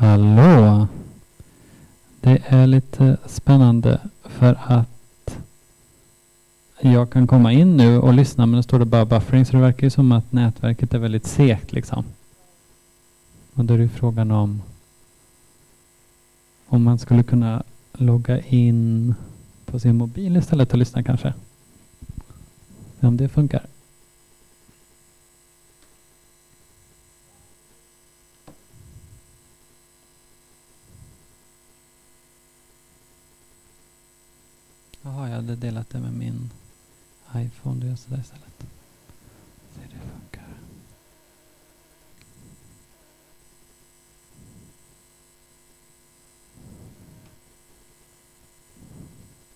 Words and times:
Hallå! 0.00 0.86
Det 2.20 2.42
är 2.46 2.66
lite 2.66 3.16
spännande 3.26 4.00
för 4.24 4.58
att 4.66 5.38
jag 6.80 7.10
kan 7.10 7.26
komma 7.26 7.52
in 7.52 7.76
nu 7.76 7.98
och 7.98 8.14
lyssna 8.14 8.46
men 8.46 8.56
då 8.58 8.62
står 8.62 8.78
det 8.78 8.84
bara 8.84 9.04
buffering 9.04 9.44
så 9.44 9.52
det 9.52 9.62
verkar 9.62 9.86
ju 9.86 9.90
som 9.90 10.12
att 10.12 10.32
nätverket 10.32 10.94
är 10.94 10.98
väldigt 10.98 11.26
segt 11.26 11.72
liksom. 11.72 12.04
Och 13.54 13.64
då 13.64 13.74
är 13.74 13.78
det 13.78 13.88
frågan 13.88 14.30
om 14.30 14.62
om 16.66 16.82
man 16.82 16.98
skulle 16.98 17.22
kunna 17.22 17.62
logga 17.92 18.40
in 18.40 19.14
på 19.66 19.78
sin 19.80 19.96
mobil 19.96 20.36
istället 20.36 20.72
och 20.72 20.78
lyssna 20.78 21.02
kanske. 21.02 21.34
Om 23.00 23.16
det 23.16 23.28
funkar. 23.28 23.66
Jaha, 35.02 35.28
jag 35.28 35.36
hade 35.36 35.56
delat 35.56 35.90
det 35.90 35.98
med 35.98 36.12
min 36.12 36.50
iPhone. 37.36 37.80
Du 37.80 37.86
gör 37.86 37.96
sådär 37.96 38.20
istället. 38.20 38.64